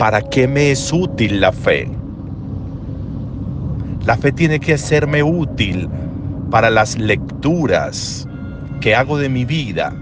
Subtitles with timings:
[0.00, 1.86] ¿para qué me es útil la fe?
[4.06, 5.90] La fe tiene que hacerme útil
[6.50, 8.26] para las lecturas
[8.80, 9.92] que hago de mi vida,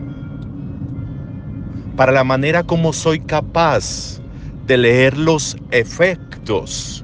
[1.97, 4.21] para la manera como soy capaz
[4.69, 7.03] de leer los efectos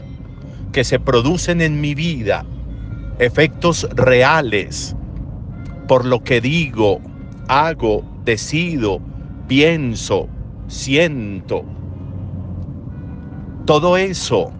[0.70, 2.46] que se producen en mi vida,
[3.18, 4.94] efectos reales,
[5.88, 7.00] por lo que digo,
[7.48, 9.00] hago, decido,
[9.48, 10.28] pienso,
[10.68, 11.73] siento.
[13.66, 14.52] Todo eso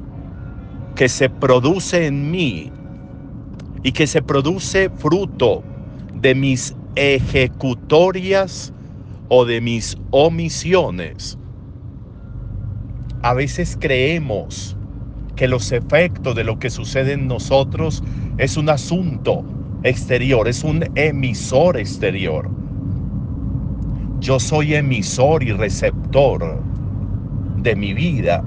[0.95, 2.73] que se produce en mí
[3.83, 5.63] y que se produce fruto
[6.15, 8.73] de mis ejecutorias
[9.29, 11.39] o de mis omisiones.
[13.23, 14.77] A veces creemos
[15.37, 18.03] que los efectos de lo que sucede en nosotros
[18.39, 19.45] es un asunto
[19.83, 22.49] exterior, es un emisor exterior.
[24.21, 26.63] Yo soy emisor y receptor
[27.57, 28.43] de mi vida,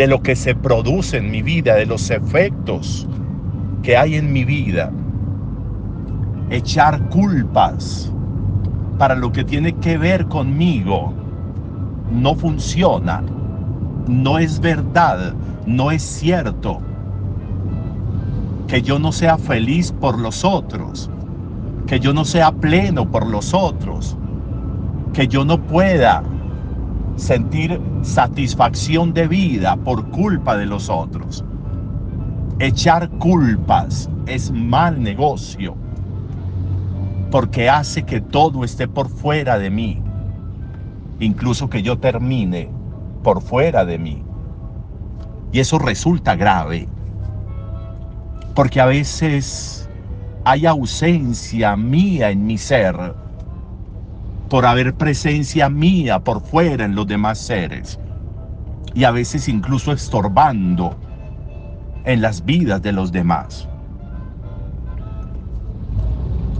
[0.00, 3.06] de lo que se produce en mi vida, de los efectos
[3.82, 4.90] que hay en mi vida.
[6.48, 8.10] Echar culpas
[8.96, 11.12] para lo que tiene que ver conmigo
[12.10, 13.22] no funciona,
[14.08, 15.34] no es verdad,
[15.66, 16.80] no es cierto.
[18.68, 21.10] Que yo no sea feliz por los otros,
[21.86, 24.16] que yo no sea pleno por los otros,
[25.12, 26.22] que yo no pueda
[27.20, 31.44] sentir satisfacción de vida por culpa de los otros.
[32.58, 35.76] Echar culpas es mal negocio
[37.30, 40.02] porque hace que todo esté por fuera de mí,
[41.20, 42.68] incluso que yo termine
[43.22, 44.24] por fuera de mí.
[45.52, 46.88] Y eso resulta grave,
[48.54, 49.88] porque a veces
[50.44, 53.14] hay ausencia mía en mi ser
[54.50, 58.00] por haber presencia mía por fuera en los demás seres
[58.94, 60.96] y a veces incluso estorbando
[62.04, 63.68] en las vidas de los demás.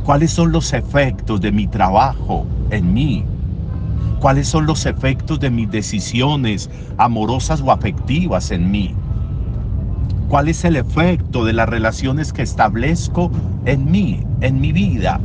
[0.05, 3.25] ¿Cuáles son los efectos de mi trabajo en mí?
[4.21, 8.95] ¿Cuáles son los efectos de mis decisiones amorosas o afectivas en mí?
[10.29, 13.33] ¿Cuál es el efecto de las relaciones que establezco
[13.65, 15.19] en mí, en mi vida?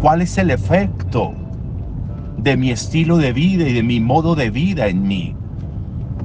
[0.00, 1.34] ¿Cuál es el efecto
[2.36, 5.34] de mi estilo de vida y de mi modo de vida en mí?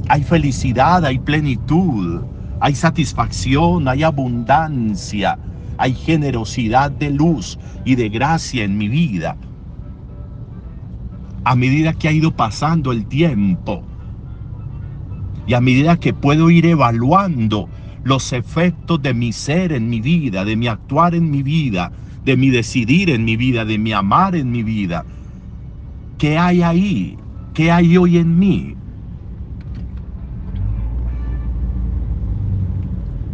[0.10, 2.22] Hay felicidad, hay plenitud,
[2.60, 5.40] hay satisfacción, hay abundancia,
[5.78, 9.38] hay generosidad de luz y de gracia en mi vida.
[11.44, 13.84] A medida que ha ido pasando el tiempo
[15.48, 17.70] y a medida que puedo ir evaluando
[18.04, 21.92] los efectos de mi ser en mi vida, de mi actuar en mi vida,
[22.26, 25.06] de mi decidir en mi vida, de mi amar en mi vida,
[26.18, 27.18] ¿qué hay ahí?
[27.54, 28.76] ¿Qué hay hoy en mí?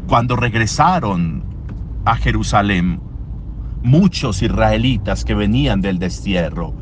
[0.07, 1.43] Cuando regresaron
[2.05, 2.99] a Jerusalén,
[3.83, 6.73] muchos israelitas que venían del destierro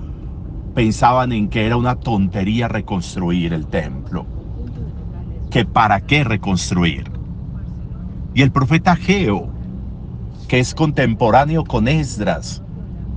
[0.74, 4.26] pensaban en que era una tontería reconstruir el templo.
[5.50, 7.12] Que para qué reconstruir.
[8.36, 9.57] Y el profeta Geo,
[10.48, 12.62] que es contemporáneo con Esdras,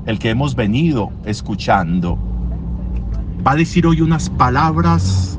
[0.06, 2.18] el que hemos venido escuchando,
[3.46, 5.38] va a decir hoy unas palabras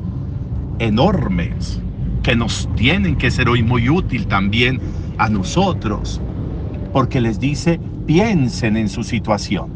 [0.78, 1.80] enormes
[2.22, 4.80] que nos tienen que ser hoy muy útil también
[5.18, 6.20] a nosotros
[6.92, 9.70] porque les dice, piensen en su situación,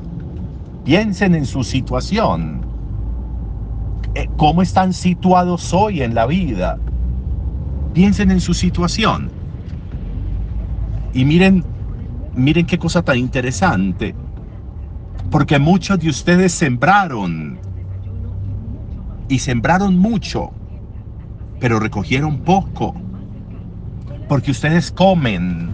[0.84, 2.60] piensen en su situación,
[4.14, 6.78] eh, cómo están situados hoy en la vida,
[7.94, 9.30] piensen en su situación.
[11.14, 11.64] Y miren,
[12.36, 14.14] miren qué cosa tan interesante,
[15.30, 17.58] porque muchos de ustedes sembraron
[19.28, 20.52] y sembraron mucho,
[21.58, 22.94] pero recogieron poco,
[24.28, 25.70] porque ustedes comen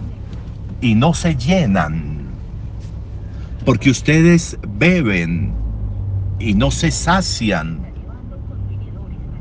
[0.80, 2.28] y no se llenan,
[3.64, 5.52] porque ustedes beben
[6.38, 7.80] y no se sacian,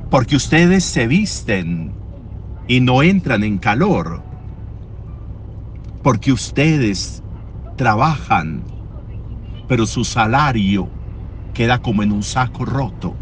[0.09, 1.93] porque ustedes se visten
[2.67, 4.30] y no entran en calor,
[6.03, 7.23] porque ustedes
[7.77, 8.63] trabajan,
[9.67, 10.89] pero su salario
[11.53, 13.15] queda como en un saco roto.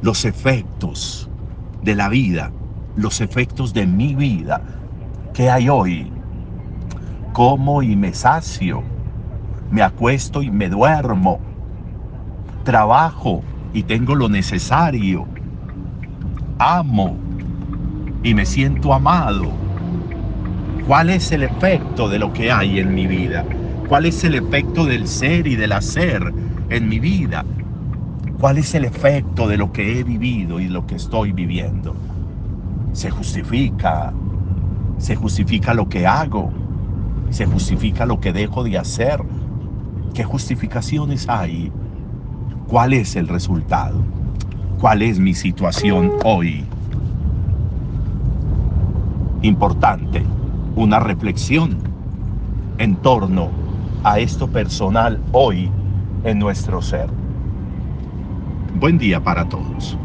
[0.00, 1.30] Los efectos
[1.82, 2.52] de la vida,
[2.96, 4.62] los efectos de mi vida,
[5.34, 6.12] ¿Qué hay hoy?
[7.32, 8.82] Como y me sacio,
[9.70, 11.40] me acuesto y me duermo,
[12.64, 13.42] trabajo
[13.72, 15.26] y tengo lo necesario,
[16.58, 17.16] amo
[18.22, 19.71] y me siento amado.
[20.86, 23.44] ¿Cuál es el efecto de lo que hay en mi vida?
[23.88, 26.34] ¿Cuál es el efecto del ser y del hacer
[26.70, 27.44] en mi vida?
[28.40, 31.94] ¿Cuál es el efecto de lo que he vivido y lo que estoy viviendo?
[32.92, 34.12] Se justifica,
[34.98, 36.50] se justifica lo que hago,
[37.30, 39.22] se justifica lo que dejo de hacer.
[40.14, 41.70] ¿Qué justificaciones hay?
[42.66, 44.02] ¿Cuál es el resultado?
[44.80, 46.64] ¿Cuál es mi situación hoy?
[49.42, 50.24] Importante,
[50.76, 51.76] una reflexión
[52.78, 53.50] en torno
[54.04, 55.70] a esto personal hoy
[56.24, 57.08] en nuestro ser.
[58.80, 59.96] Buen día para todos.